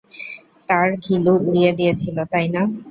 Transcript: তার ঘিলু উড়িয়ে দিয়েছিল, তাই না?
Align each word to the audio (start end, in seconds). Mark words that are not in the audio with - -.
তার 0.69 0.87
ঘিলু 1.03 1.33
উড়িয়ে 1.41 1.71
দিয়েছিল, 1.79 2.17
তাই 2.31 2.47
না? 2.55 2.61